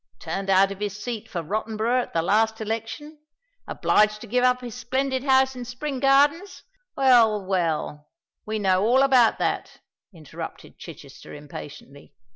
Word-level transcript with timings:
Turned 0.17 0.49
out 0.49 0.71
of 0.71 0.79
his 0.79 0.97
seat 0.99 1.29
for 1.29 1.43
Rottenborough 1.43 2.01
at 2.01 2.13
the 2.13 2.23
last 2.23 2.59
election—obliged 2.59 4.19
to 4.21 4.25
give 4.25 4.43
up 4.43 4.61
his 4.61 4.73
splendid 4.73 5.23
house 5.23 5.55
in 5.55 5.63
Spring 5.63 5.99
Gardens——" 5.99 6.63
"Well, 6.97 7.45
well—we 7.45 8.57
know 8.57 8.81
all 8.81 9.03
about 9.03 9.37
that," 9.37 9.79
interrupted 10.11 10.79
Chichester, 10.79 11.35
impatiently. 11.35 12.15